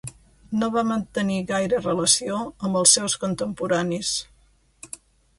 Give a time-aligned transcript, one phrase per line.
[0.59, 4.15] No va mantenir gaire relació amb els seus contemporanis.